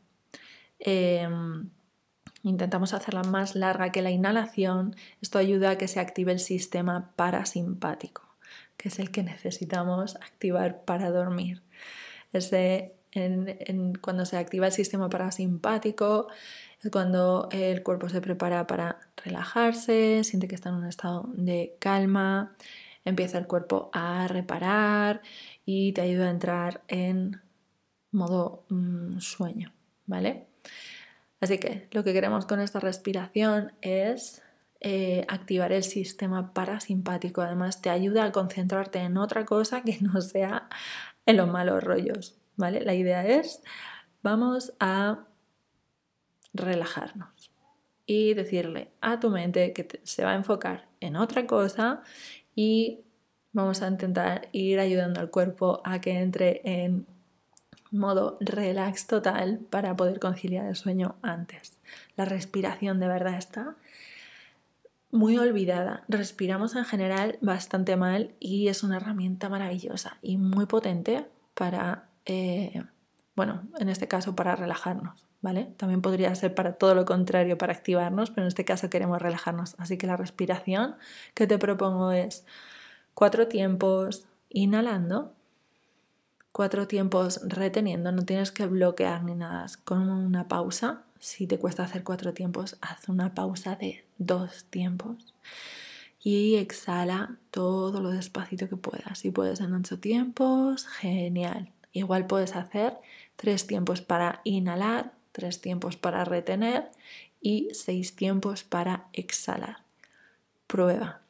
em, 0.80 1.70
intentamos 2.42 2.92
hacerla 2.92 3.22
más 3.22 3.54
larga 3.54 3.92
que 3.92 4.02
la 4.02 4.10
inhalación, 4.10 4.96
esto 5.22 5.38
ayuda 5.38 5.70
a 5.70 5.78
que 5.78 5.86
se 5.86 6.00
active 6.00 6.32
el 6.32 6.40
sistema 6.40 7.12
parasimpático, 7.14 8.22
que 8.76 8.88
es 8.88 8.98
el 8.98 9.10
que 9.12 9.22
necesitamos 9.22 10.16
activar 10.16 10.84
para 10.84 11.10
dormir. 11.10 11.62
cuando 14.00 14.26
se 14.26 14.36
activa 14.36 14.66
el 14.66 14.72
sistema 14.72 15.08
parasimpático, 15.08 16.26
cuando 16.90 17.48
el 17.52 17.82
cuerpo 17.82 18.08
se 18.08 18.20
prepara 18.20 18.66
para 18.66 18.98
relajarse, 19.24 20.24
siente 20.24 20.48
que 20.48 20.54
está 20.54 20.70
en 20.70 20.76
un 20.76 20.86
estado 20.86 21.28
de 21.34 21.76
calma, 21.78 22.56
empieza 23.04 23.38
el 23.38 23.46
cuerpo 23.46 23.90
a 23.92 24.26
reparar 24.28 25.22
y 25.64 25.92
te 25.92 26.00
ayuda 26.00 26.26
a 26.26 26.30
entrar 26.30 26.82
en 26.88 27.40
modo 28.10 28.64
mm, 28.68 29.18
sueño, 29.18 29.72
¿vale? 30.06 30.46
Así 31.40 31.58
que 31.58 31.88
lo 31.90 32.04
que 32.04 32.12
queremos 32.12 32.46
con 32.46 32.60
esta 32.60 32.80
respiración 32.80 33.72
es 33.82 34.42
eh, 34.80 35.24
activar 35.28 35.72
el 35.72 35.82
sistema 35.82 36.52
parasimpático. 36.54 37.42
Además, 37.42 37.82
te 37.82 37.90
ayuda 37.90 38.24
a 38.24 38.32
concentrarte 38.32 39.00
en 39.00 39.16
otra 39.16 39.44
cosa 39.44 39.82
que 39.82 39.98
no 40.00 40.20
sea 40.20 40.68
en 41.26 41.36
los 41.36 41.50
malos 41.50 41.82
rollos, 41.82 42.36
¿vale? 42.56 42.80
La 42.82 42.94
idea 42.94 43.26
es, 43.26 43.62
vamos 44.22 44.72
a 44.80 45.26
relajarnos 46.52 47.50
y 48.06 48.34
decirle 48.34 48.90
a 49.00 49.20
tu 49.20 49.30
mente 49.30 49.72
que 49.72 50.00
se 50.02 50.24
va 50.24 50.32
a 50.32 50.36
enfocar 50.36 50.88
en 51.00 51.16
otra 51.16 51.46
cosa 51.46 52.02
y 52.54 53.00
vamos 53.52 53.82
a 53.82 53.88
intentar 53.88 54.48
ir 54.52 54.80
ayudando 54.80 55.20
al 55.20 55.30
cuerpo 55.30 55.80
a 55.84 56.00
que 56.00 56.18
entre 56.18 56.60
en 56.64 57.06
modo 57.90 58.36
relax 58.40 59.06
total 59.06 59.60
para 59.70 59.94
poder 59.96 60.18
conciliar 60.18 60.66
el 60.66 60.76
sueño 60.76 61.16
antes. 61.22 61.78
La 62.16 62.24
respiración 62.24 63.00
de 63.00 63.08
verdad 63.08 63.38
está 63.38 63.74
muy 65.10 65.38
olvidada. 65.38 66.02
Respiramos 66.08 66.74
en 66.74 66.84
general 66.84 67.38
bastante 67.40 67.96
mal 67.96 68.34
y 68.40 68.68
es 68.68 68.82
una 68.82 68.96
herramienta 68.96 69.48
maravillosa 69.48 70.18
y 70.22 70.36
muy 70.36 70.66
potente 70.66 71.26
para, 71.54 72.08
eh, 72.26 72.82
bueno, 73.36 73.62
en 73.78 73.88
este 73.88 74.08
caso 74.08 74.34
para 74.34 74.56
relajarnos. 74.56 75.24
¿Vale? 75.44 75.74
También 75.76 76.00
podría 76.00 76.34
ser 76.34 76.54
para 76.54 76.72
todo 76.72 76.94
lo 76.94 77.04
contrario, 77.04 77.58
para 77.58 77.74
activarnos, 77.74 78.30
pero 78.30 78.44
en 78.44 78.48
este 78.48 78.64
caso 78.64 78.88
queremos 78.88 79.20
relajarnos. 79.20 79.74
Así 79.76 79.98
que 79.98 80.06
la 80.06 80.16
respiración 80.16 80.96
que 81.34 81.46
te 81.46 81.58
propongo 81.58 82.12
es 82.12 82.46
cuatro 83.12 83.46
tiempos 83.46 84.24
inhalando, 84.48 85.34
cuatro 86.50 86.88
tiempos 86.88 87.42
reteniendo, 87.44 88.10
no 88.10 88.24
tienes 88.24 88.52
que 88.52 88.64
bloquear 88.66 89.22
ni 89.22 89.34
nada, 89.34 89.66
con 89.84 90.08
una 90.08 90.48
pausa. 90.48 91.02
Si 91.18 91.46
te 91.46 91.58
cuesta 91.58 91.82
hacer 91.82 92.04
cuatro 92.04 92.32
tiempos, 92.32 92.78
haz 92.80 93.10
una 93.10 93.34
pausa 93.34 93.76
de 93.76 94.06
dos 94.16 94.64
tiempos 94.70 95.34
y 96.22 96.54
exhala 96.56 97.36
todo 97.50 98.00
lo 98.00 98.08
despacito 98.08 98.70
que 98.70 98.76
puedas. 98.76 99.18
Si 99.18 99.30
puedes 99.30 99.60
en 99.60 99.74
ocho 99.74 99.98
tiempos, 99.98 100.86
genial. 100.86 101.70
Igual 101.92 102.26
puedes 102.26 102.56
hacer 102.56 102.96
tres 103.36 103.66
tiempos 103.66 104.00
para 104.00 104.40
inhalar, 104.44 105.12
tres 105.34 105.60
tiempos 105.60 105.96
para 105.96 106.24
retener 106.24 106.90
y 107.40 107.68
seis 107.72 108.14
tiempos 108.14 108.62
para 108.62 109.08
exhalar. 109.12 109.78
Prueba. 110.68 111.20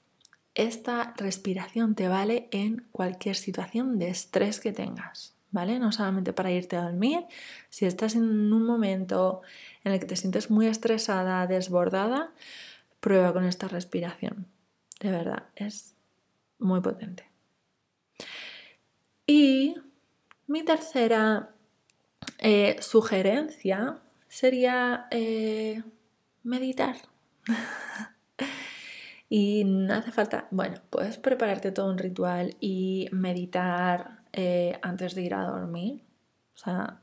Esta 0.55 1.15
respiración 1.17 1.95
te 1.95 2.07
vale 2.07 2.49
en 2.53 2.87
cualquier 2.93 3.35
situación 3.35 3.99
de 3.99 4.09
estrés 4.09 4.61
que 4.61 4.73
tengas, 4.73 5.35
¿vale? 5.51 5.79
No 5.79 5.91
solamente 5.91 6.33
para 6.35 6.53
irte 6.53 6.77
a 6.77 6.83
dormir. 6.83 7.25
Si 7.71 7.87
estás 7.87 8.15
en 8.15 8.53
un 8.53 8.65
momento 8.65 9.41
en 9.83 9.93
el 9.93 9.99
que 9.99 10.07
te 10.07 10.17
sientes 10.17 10.51
muy 10.51 10.67
estresada, 10.67 11.47
desbordada, 11.47 12.33
prueba 13.01 13.33
con 13.33 13.45
esta 13.45 13.67
respiración. 13.67 14.47
De 15.01 15.11
verdad, 15.11 15.45
es 15.57 15.95
muy 16.59 16.81
potente. 16.83 17.27
Y 19.27 19.75
mi 20.47 20.63
tercera 20.63 21.54
eh, 22.47 22.77
sugerencia 22.83 23.97
sería 24.29 25.07
eh, 25.11 25.83
meditar. 26.43 26.97
y 29.31 29.65
no 29.65 29.95
hace 29.95 30.13
falta, 30.13 30.47
bueno, 30.51 30.77
puedes 30.91 31.17
prepararte 31.17 31.73
todo 31.73 31.91
un 31.91 31.97
ritual 31.97 32.55
y 32.61 33.09
meditar 33.13 34.25
eh, 34.35 34.79
antes 34.83 35.15
de 35.15 35.23
ir 35.23 35.33
a 35.33 35.45
dormir. 35.45 36.05
O 36.55 36.59
sea, 36.59 37.01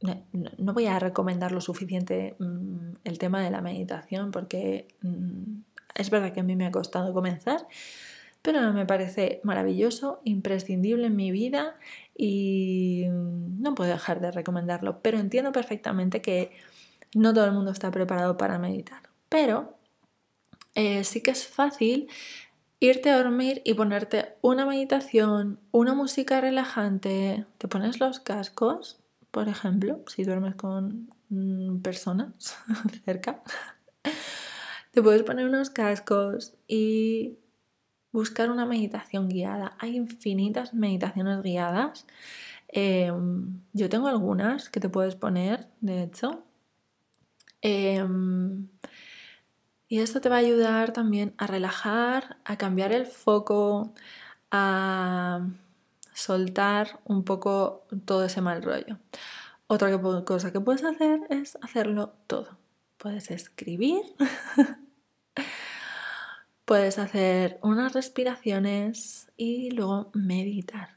no, 0.00 0.72
voy 0.72 0.86
a 0.86 0.98
recomendar 0.98 1.52
lo 1.52 1.60
suficiente 1.60 2.34
mm, 2.38 2.92
el 3.04 3.18
tema 3.18 3.42
de 3.42 3.50
la 3.50 3.60
meditación 3.60 4.30
porque 4.30 4.88
mm, 5.02 5.60
es 5.94 6.08
verdad 6.08 6.32
que 6.32 6.40
a 6.40 6.44
mí 6.44 6.56
me 6.56 6.64
ha 6.64 6.72
costado 6.72 7.12
comenzar, 7.12 7.66
pero 8.40 8.72
me 8.72 8.86
parece 8.86 9.42
maravilloso, 9.44 10.22
imprescindible 10.24 11.08
en 11.08 11.16
mi 11.16 11.30
vida 11.30 11.76
y 12.16 13.06
no 13.08 13.74
puedo 13.74 13.90
dejar 13.90 14.20
de 14.20 14.30
recomendarlo, 14.30 15.00
pero 15.00 15.18
entiendo 15.18 15.52
perfectamente 15.52 16.20
que 16.22 16.52
no 17.14 17.32
todo 17.32 17.44
el 17.44 17.52
mundo 17.52 17.70
está 17.70 17.90
preparado 17.90 18.36
para 18.36 18.58
meditar, 18.58 19.02
pero 19.28 19.76
eh, 20.74 21.04
sí 21.04 21.22
que 21.22 21.30
es 21.30 21.46
fácil 21.46 22.08
irte 22.80 23.10
a 23.10 23.16
dormir 23.22 23.62
y 23.64 23.74
ponerte 23.74 24.34
una 24.40 24.66
meditación, 24.66 25.60
una 25.70 25.94
música 25.94 26.40
relajante, 26.40 27.46
te 27.58 27.68
pones 27.68 28.00
los 28.00 28.18
cascos, 28.18 28.98
por 29.30 29.48
ejemplo, 29.48 30.00
si 30.08 30.24
duermes 30.24 30.56
con 30.56 31.08
mm, 31.28 31.78
personas 31.78 32.56
cerca, 33.04 33.42
te 34.90 35.02
puedes 35.02 35.22
poner 35.22 35.46
unos 35.46 35.70
cascos 35.70 36.54
y 36.66 37.38
buscar 38.12 38.50
una 38.50 38.66
meditación 38.66 39.28
guiada. 39.28 39.76
Hay 39.78 39.96
infinitas 39.96 40.74
meditaciones 40.74 41.42
guiadas. 41.42 42.06
Em, 42.68 43.60
yo 43.72 43.88
tengo 43.88 44.08
algunas 44.08 44.68
que 44.70 44.80
te 44.80 44.88
puedes 44.88 45.16
poner, 45.16 45.68
de 45.80 46.02
hecho. 46.04 46.44
Em, 47.62 48.68
y 49.88 50.00
esto 50.00 50.20
te 50.20 50.28
va 50.28 50.36
a 50.36 50.38
ayudar 50.40 50.92
también 50.92 51.34
a 51.38 51.46
relajar, 51.46 52.38
a 52.44 52.56
cambiar 52.56 52.92
el 52.92 53.06
foco, 53.06 53.94
a 54.50 55.46
soltar 56.14 57.00
un 57.04 57.24
poco 57.24 57.86
todo 58.04 58.24
ese 58.24 58.40
mal 58.40 58.62
rollo. 58.62 58.98
Otra 59.66 59.98
cosa 60.24 60.52
que 60.52 60.60
puedes 60.60 60.84
hacer 60.84 61.20
es 61.30 61.58
hacerlo 61.62 62.14
todo. 62.26 62.58
Puedes 62.98 63.30
escribir 63.30 64.02
Puedes 66.64 66.98
hacer 66.98 67.58
unas 67.62 67.92
respiraciones 67.92 69.30
y 69.36 69.70
luego 69.70 70.10
meditar, 70.14 70.96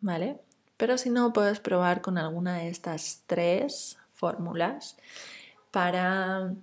¿vale? 0.00 0.40
Pero 0.76 0.98
si 0.98 1.10
no, 1.10 1.32
puedes 1.32 1.60
probar 1.60 2.02
con 2.02 2.18
alguna 2.18 2.58
de 2.58 2.68
estas 2.68 3.22
tres 3.26 3.98
fórmulas 4.14 4.96
para 5.70 6.54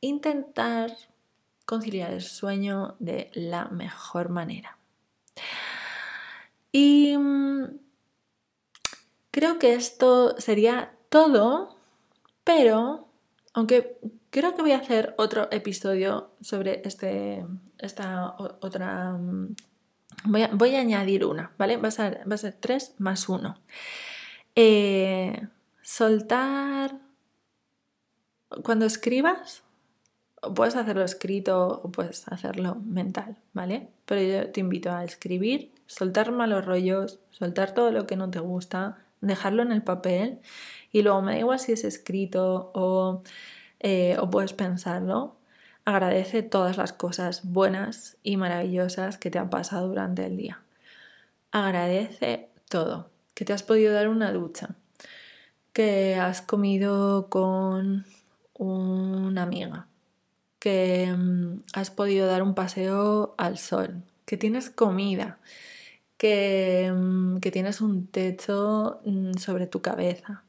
intentar 0.00 0.92
conciliar 1.64 2.12
el 2.12 2.22
sueño 2.22 2.96
de 2.98 3.30
la 3.34 3.66
mejor 3.66 4.30
manera. 4.30 4.78
Y 6.72 7.16
mm, 7.16 7.78
creo 9.30 9.58
que 9.58 9.74
esto 9.74 10.34
sería 10.40 10.92
todo, 11.08 11.76
pero 12.44 13.08
aunque 13.52 13.98
creo 14.30 14.54
que 14.54 14.62
voy 14.62 14.72
a 14.72 14.78
hacer 14.78 15.14
otro 15.18 15.48
episodio 15.50 16.30
sobre 16.40 16.82
este, 16.84 17.44
esta 17.78 18.34
otra... 18.38 19.12
Mm, 19.12 19.54
voy 20.24 20.74
a, 20.74 20.80
añadir 20.80 21.24
una, 21.24 21.52
¿vale? 21.58 21.76
Va 21.76 21.88
a 21.88 21.92
ser, 21.92 22.22
va 22.30 22.34
a 22.34 22.38
ser 22.38 22.56
3 22.58 22.94
más 22.98 23.28
1. 23.28 23.56
Eh, 24.54 25.46
soltar... 25.82 26.98
Cuando 28.62 28.86
escribas, 28.86 29.62
puedes 30.54 30.76
hacerlo 30.76 31.04
escrito 31.04 31.82
o 31.82 31.90
puedes 31.90 32.26
hacerlo 32.28 32.76
mental, 32.76 33.36
¿vale? 33.52 33.88
Pero 34.06 34.22
yo 34.22 34.50
te 34.50 34.60
invito 34.60 34.90
a 34.90 35.04
escribir, 35.04 35.72
soltar 35.86 36.32
malos 36.32 36.64
rollos, 36.64 37.20
soltar 37.30 37.74
todo 37.74 37.92
lo 37.92 38.06
que 38.06 38.16
no 38.16 38.30
te 38.30 38.38
gusta, 38.38 38.98
dejarlo 39.20 39.62
en 39.62 39.72
el 39.72 39.82
papel 39.82 40.40
y 40.92 41.02
luego 41.02 41.22
me 41.22 41.32
da 41.32 41.38
igual 41.38 41.58
si 41.58 41.72
es 41.72 41.84
escrito 41.84 42.70
o, 42.74 43.22
eh, 43.80 44.16
o 44.18 44.30
puedes 44.30 44.52
pensarlo. 44.52 45.36
Agradece 45.84 46.42
todas 46.42 46.76
las 46.76 46.92
cosas 46.92 47.42
buenas 47.44 48.16
y 48.22 48.36
maravillosas 48.36 49.18
que 49.18 49.30
te 49.30 49.38
han 49.38 49.50
pasado 49.50 49.88
durante 49.88 50.26
el 50.26 50.36
día. 50.36 50.60
Agradece 51.50 52.50
todo, 52.68 53.10
que 53.34 53.44
te 53.44 53.52
has 53.52 53.62
podido 53.62 53.94
dar 53.94 54.08
una 54.08 54.32
ducha, 54.32 54.76
que 55.72 56.16
has 56.16 56.42
comido 56.42 57.28
con 57.30 58.04
una 58.58 59.42
amiga, 59.42 59.86
que 60.58 61.14
mm, 61.16 61.62
has 61.72 61.90
podido 61.90 62.26
dar 62.26 62.42
un 62.42 62.54
paseo 62.54 63.34
al 63.38 63.58
sol, 63.58 64.02
que 64.26 64.36
tienes 64.36 64.68
comida, 64.70 65.38
que, 66.18 66.92
mm, 66.94 67.38
que 67.38 67.50
tienes 67.50 67.80
un 67.80 68.08
techo 68.08 69.00
mm, 69.06 69.34
sobre 69.34 69.66
tu 69.66 69.80
cabeza. 69.80 70.42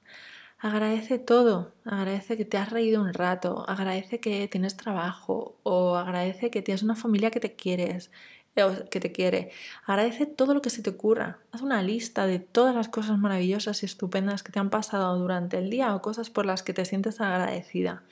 Agradece 0.61 1.19
todo, 1.19 1.73
agradece 1.85 2.35
que 2.35 2.43
te 2.43 2.57
has 2.57 2.69
reído 2.69 3.01
un 3.01 3.13
rato, 3.13 3.63
agradece 3.69 4.19
que 4.19 4.45
tienes 4.49 4.75
trabajo 4.75 5.57
o 5.63 5.95
agradece 5.95 6.51
que 6.51 6.61
tienes 6.61 6.83
una 6.83 6.97
familia 6.97 7.31
que 7.31 7.39
te 7.39 7.55
quieres, 7.55 8.11
eh, 8.57 8.85
que 8.91 8.99
te 8.99 9.13
quiere. 9.13 9.51
Agradece 9.85 10.25
todo 10.25 10.53
lo 10.53 10.61
que 10.61 10.69
se 10.69 10.81
te 10.81 10.89
ocurra. 10.89 11.39
Haz 11.53 11.61
una 11.61 11.81
lista 11.81 12.27
de 12.27 12.39
todas 12.39 12.75
las 12.75 12.89
cosas 12.89 13.17
maravillosas 13.17 13.83
y 13.83 13.85
estupendas 13.85 14.43
que 14.43 14.51
te 14.51 14.59
han 14.59 14.69
pasado 14.69 15.17
durante 15.17 15.57
el 15.57 15.69
día 15.69 15.95
o 15.95 16.01
cosas 16.01 16.29
por 16.29 16.45
las 16.45 16.61
que 16.61 16.73
te 16.73 16.83
sientes 16.83 17.21
agradecida. 17.21 18.03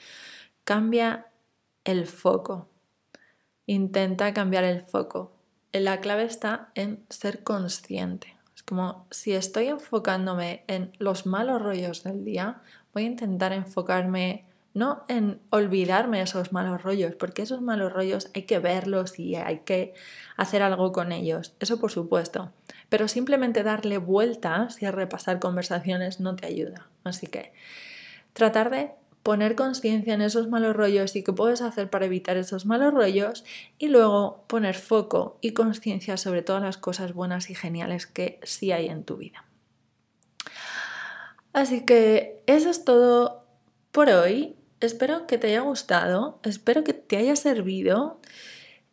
Cambia 0.64 1.28
el 1.84 2.08
foco. 2.08 2.70
Intenta 3.66 4.34
cambiar 4.34 4.64
el 4.64 4.82
foco. 4.84 5.34
La 5.74 6.00
clave 6.00 6.24
está 6.24 6.72
en 6.76 7.06
ser 7.10 7.44
consciente. 7.44 8.37
Como 8.68 9.08
si 9.12 9.32
estoy 9.32 9.68
enfocándome 9.68 10.66
en 10.68 10.92
los 11.00 11.26
malos 11.26 11.62
rollos 11.62 12.04
del 12.04 12.26
día, 12.26 12.62
voy 12.94 13.04
a 13.04 13.08
intentar 13.08 13.54
enfocarme 13.54 14.44
no 14.74 15.06
en 15.08 15.40
olvidarme 15.52 16.22
esos 16.22 16.52
malos 16.52 16.84
rollos, 16.84 17.16
porque 17.16 17.44
esos 17.44 17.62
malos 17.62 17.94
rollos 17.94 18.30
hay 18.36 18.44
que 18.44 18.60
verlos 18.60 19.20
y 19.20 19.36
hay 19.36 19.60
que 19.60 19.94
hacer 20.36 20.62
algo 20.62 20.92
con 20.92 21.14
ellos, 21.14 21.56
eso 21.62 21.80
por 21.80 21.92
supuesto, 21.92 22.52
pero 22.90 23.08
simplemente 23.08 23.64
darle 23.64 24.00
vueltas 24.00 24.82
y 24.84 24.90
repasar 24.92 25.40
conversaciones 25.40 26.20
no 26.20 26.36
te 26.36 26.48
ayuda. 26.48 26.90
Así 27.06 27.28
que 27.28 27.54
tratar 28.34 28.70
de 28.70 28.92
poner 29.28 29.56
conciencia 29.56 30.14
en 30.14 30.22
esos 30.22 30.48
malos 30.48 30.74
rollos 30.74 31.14
y 31.18 31.22
qué 31.22 31.34
puedes 31.34 31.62
hacer 31.62 31.90
para 31.90 32.06
evitar 32.06 32.38
esos 32.38 32.66
malos 32.66 32.94
rollos 32.94 33.44
y 33.78 33.90
luego 33.90 34.46
poner 34.48 34.74
foco 34.74 35.38
y 35.42 35.52
conciencia 35.52 36.16
sobre 36.16 36.44
todas 36.44 36.64
las 36.64 36.78
cosas 36.78 37.12
buenas 37.12 37.50
y 37.50 37.54
geniales 37.54 38.08
que 38.08 38.40
sí 38.44 38.72
hay 38.72 38.88
en 38.88 39.04
tu 39.04 39.18
vida. 39.18 39.44
Así 41.52 41.82
que 41.82 42.42
eso 42.48 42.70
es 42.70 42.86
todo 42.86 43.44
por 43.92 44.08
hoy. 44.08 44.56
Espero 44.80 45.28
que 45.28 45.38
te 45.38 45.48
haya 45.48 45.60
gustado, 45.60 46.40
espero 46.44 46.86
que 46.86 46.94
te 46.94 47.18
haya 47.18 47.36
servido. 47.36 48.22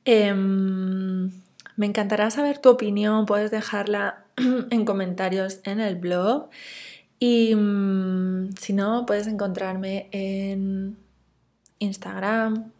Em, 0.05 1.31
me 1.77 1.87
encantará 1.87 2.29
saber 2.33 2.59
tu 2.59 2.71
opinión, 2.71 3.25
puedes 3.27 3.53
dejarla 3.53 4.25
en 4.71 4.85
comentarios 4.85 5.61
en 5.63 5.79
el 5.79 5.95
blog. 5.95 6.51
Y 7.27 7.55
mm, 7.55 8.51
si 8.61 8.75
no, 8.75 9.07
puedes 9.07 9.27
encontrarme 9.29 10.09
en 10.13 10.99
Instagram 11.79 12.71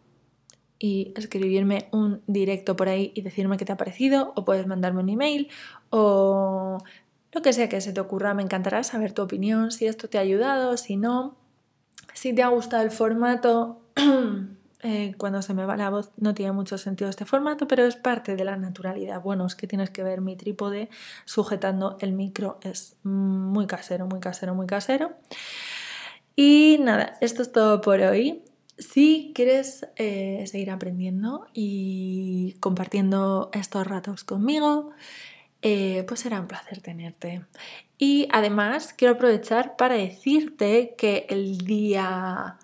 y 0.77 1.13
escribirme 1.15 1.87
un 1.91 2.21
directo 2.27 2.75
por 2.75 2.87
ahí 2.87 3.11
y 3.15 3.23
decirme 3.23 3.57
qué 3.57 3.65
te 3.65 3.71
ha 3.71 3.77
parecido, 3.77 4.33
o 4.35 4.45
puedes 4.45 4.67
mandarme 4.67 5.01
un 5.01 5.09
email, 5.09 5.49
o 5.89 6.77
lo 7.31 7.41
que 7.41 7.53
sea 7.53 7.69
que 7.69 7.81
se 7.81 7.91
te 7.91 7.99
ocurra. 7.99 8.35
Me 8.35 8.43
encantará 8.43 8.83
saber 8.83 9.13
tu 9.13 9.23
opinión, 9.23 9.71
si 9.71 9.87
esto 9.87 10.09
te 10.09 10.19
ha 10.19 10.21
ayudado, 10.21 10.77
si 10.77 10.95
no, 10.95 11.35
si 12.13 12.31
te 12.31 12.43
ha 12.43 12.49
gustado 12.49 12.83
el 12.83 12.91
formato. 12.91 13.81
Eh, 14.87 15.15
cuando 15.17 15.41
se 15.41 15.55
me 15.55 15.65
va 15.65 15.75
la 15.77 15.89
voz 15.89 16.11
no 16.17 16.35
tiene 16.35 16.51
mucho 16.51 16.77
sentido 16.77 17.09
este 17.09 17.25
formato, 17.25 17.67
pero 17.67 17.85
es 17.85 17.95
parte 17.95 18.35
de 18.35 18.43
la 18.43 18.55
naturalidad. 18.55 19.19
Bueno, 19.19 19.47
es 19.47 19.55
que 19.55 19.65
tienes 19.65 19.89
que 19.89 20.03
ver 20.03 20.21
mi 20.21 20.35
trípode 20.35 20.89
sujetando 21.25 21.97
el 22.01 22.13
micro, 22.13 22.59
es 22.61 22.95
muy 23.01 23.65
casero, 23.65 24.05
muy 24.05 24.19
casero, 24.19 24.53
muy 24.53 24.67
casero. 24.67 25.13
Y 26.35 26.77
nada, 26.81 27.17
esto 27.19 27.41
es 27.41 27.51
todo 27.51 27.81
por 27.81 27.99
hoy. 28.01 28.43
Si 28.77 29.31
quieres 29.33 29.87
eh, 29.95 30.43
seguir 30.45 30.69
aprendiendo 30.69 31.47
y 31.51 32.55
compartiendo 32.59 33.49
estos 33.53 33.87
ratos 33.87 34.23
conmigo, 34.23 34.91
eh, 35.63 36.03
pues 36.07 36.19
será 36.19 36.39
un 36.39 36.47
placer 36.47 36.81
tenerte. 36.81 37.43
Y 37.97 38.27
además 38.31 38.93
quiero 38.93 39.15
aprovechar 39.15 39.77
para 39.77 39.95
decirte 39.95 40.93
que 40.95 41.25
el 41.29 41.57
día 41.65 42.59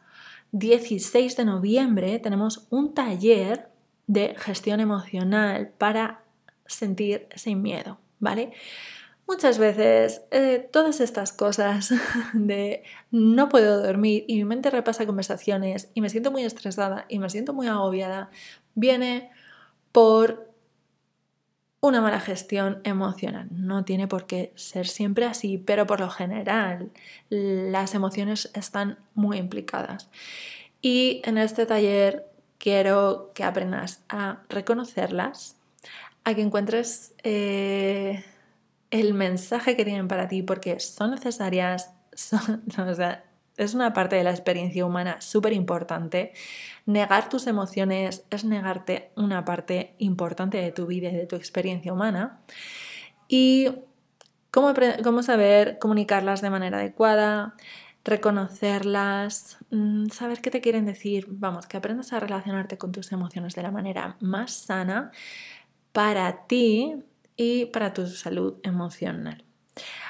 16 0.52 1.38
de 1.38 1.46
noviembre 1.46 2.20
tenemos 2.20 2.68
un 2.70 2.94
taller 2.94 3.70
de 4.08 4.36
gestión 4.38 4.80
emocional 4.80 5.72
para 5.78 6.24
sentir 6.66 7.28
sin 7.36 7.62
miedo, 7.62 8.00
¿vale? 8.20 8.52
Muchas 9.28 9.60
veces 9.60 10.24
eh, 10.32 10.68
todas 10.72 11.00
estas 11.00 11.32
cosas 11.32 11.94
de 12.34 12.84
no 13.12 13.48
puedo 13.48 13.82
dormir 13.82 14.26
y 14.28 14.36
mi 14.36 14.46
mente 14.46 14.70
repasa 14.70 15.06
conversaciones 15.06 15.90
y 15.94 16.02
me 16.02 16.10
siento 16.10 16.32
muy 16.32 16.44
estresada 16.44 17.06
y 17.08 17.20
me 17.20 17.30
siento 17.30 17.54
muy 17.54 17.68
agobiada, 17.68 18.30
viene 18.76 19.32
por 19.94 20.51
una 21.82 22.00
mala 22.00 22.20
gestión 22.20 22.80
emocional. 22.84 23.48
No 23.52 23.84
tiene 23.84 24.08
por 24.08 24.28
qué 24.28 24.54
ser 24.56 24.88
siempre 24.88 25.26
así, 25.26 25.58
pero 25.58 25.88
por 25.88 26.00
lo 26.00 26.10
general 26.10 26.92
las 27.30 27.96
emociones 27.96 28.52
están 28.54 29.00
muy 29.16 29.38
implicadas. 29.38 30.10
Y 30.82 31.22
en 31.26 31.38
este 31.38 31.66
taller 31.66 32.28
quiero 32.60 33.32
que 33.34 33.44
aprendas 33.44 34.04
a 34.08 34.44
reconocerlas, 34.48 35.58
a 36.24 36.36
que 36.36 36.42
encuentres 36.42 37.14
eh, 37.24 38.24
el 38.92 39.16
mensaje 39.16 39.76
que 39.76 39.84
tienen 39.84 40.08
para 40.08 40.28
ti 40.28 40.44
porque 40.44 40.80
son 40.80 41.12
necesarias, 41.12 41.92
son, 42.14 42.64
es 43.64 43.74
una 43.74 43.94
parte 43.94 44.16
de 44.16 44.24
la 44.24 44.32
experiencia 44.32 44.86
humana 44.86 45.22
súper 45.22 45.54
importante. 45.54 46.34
Negar 46.86 47.30
tus 47.30 47.48
emociones 47.48 48.26
es 48.30 48.46
negarte 48.46 49.12
una 49.16 49.46
parte 49.46 49.94
importante 49.98 50.58
de 50.58 50.72
tu 50.72 50.88
vida 50.88 51.10
y 51.10 51.16
de 51.16 51.28
tu 51.28 51.36
experiencia 51.36 51.94
humana. 51.94 52.42
Y 53.28 53.70
cómo, 54.50 54.74
cómo 55.04 55.24
saber 55.24 55.80
comunicarlas 55.80 56.42
de 56.42 56.50
manera 56.50 56.80
adecuada, 56.80 57.56
reconocerlas, 58.04 59.58
mm, 59.70 60.08
saber 60.08 60.42
qué 60.42 60.50
te 60.50 60.62
quieren 60.62 60.86
decir, 60.86 61.28
vamos, 61.30 61.68
que 61.68 61.78
aprendas 61.78 62.14
a 62.14 62.20
relacionarte 62.20 62.78
con 62.78 62.92
tus 62.92 63.12
emociones 63.12 63.56
de 63.56 63.64
la 63.64 63.72
manera 63.72 64.18
más 64.20 64.54
sana 64.54 65.12
para 65.92 66.48
ti 66.48 67.04
y 67.38 67.66
para 67.66 67.94
tu 67.94 68.08
salud 68.08 68.56
emocional. 68.64 69.44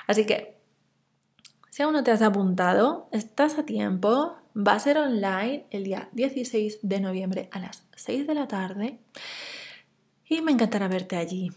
Así 0.07 0.25
que 0.25 0.60
si 1.71 1.83
aún 1.83 1.93
no 1.93 2.03
te 2.03 2.11
has 2.11 2.21
apuntado, 2.21 3.07
estás 3.11 3.57
a 3.57 3.65
tiempo. 3.65 4.35
Va 4.55 4.73
a 4.73 4.79
ser 4.79 4.97
online 4.97 5.65
el 5.71 5.85
día 5.85 6.09
16 6.11 6.79
de 6.81 6.99
noviembre 6.99 7.47
a 7.53 7.59
las 7.59 7.87
6 7.95 8.27
de 8.27 8.35
la 8.35 8.49
tarde 8.49 8.99
y 10.27 10.41
me 10.41 10.51
encantará 10.51 10.89
verte 10.89 11.15
allí. 11.15 11.49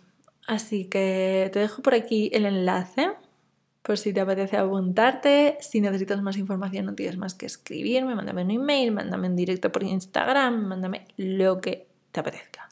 Así 0.47 0.85
que 0.85 1.51
te 1.53 1.59
dejo 1.59 1.83
por 1.83 1.95
aquí 1.95 2.31
el 2.33 2.47
enlace 2.47 3.11
por 3.83 3.99
si 3.99 4.13
te 4.13 4.21
apetece 4.21 4.57
apuntarte. 4.57 5.59
Si 5.61 5.81
necesitas 5.81 6.23
más 6.23 6.37
información 6.37 6.87
no 6.87 6.95
tienes 6.95 7.17
más 7.17 7.35
que 7.35 7.47
escribirme, 7.47 8.15
mándame 8.15 8.45
un 8.45 8.53
email, 8.53 8.93
mándame 8.93 9.27
un 9.27 9.35
directo 9.35 9.73
por 9.73 9.83
Instagram, 9.83 10.69
mándame 10.69 11.09
lo 11.17 11.61
que 11.61 11.89
te 12.13 12.21
apetezca. 12.21 12.69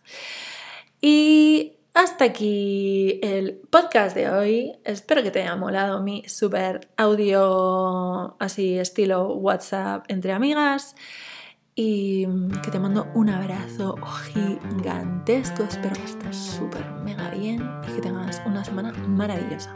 Y 1.01 1.73
hasta 1.95 2.25
aquí 2.25 3.21
el 3.23 3.61
podcast 3.71 4.17
de 4.17 4.31
hoy. 4.31 4.73
Espero 4.85 5.23
que 5.23 5.31
te 5.31 5.43
haya 5.43 5.57
molado 5.57 6.03
mi 6.03 6.25
super 6.29 6.89
audio 6.97 8.37
así 8.41 8.79
estilo 8.79 9.35
WhatsApp 9.35 10.05
entre 10.09 10.33
amigas. 10.33 10.95
Y 11.75 12.27
que 12.63 12.71
te 12.71 12.79
mando 12.79 13.07
un 13.15 13.31
abrazo 13.31 13.97
gigantesco. 13.97 15.63
Espero 15.63 15.95
que 15.95 16.05
estés 16.05 16.37
súper 16.37 16.85
mega 17.03 17.31
bien 17.31 17.67
y 17.89 17.93
que 17.95 18.01
tengas 18.03 18.43
una 18.45 18.63
semana 18.63 18.93
maravillosa. 18.93 19.73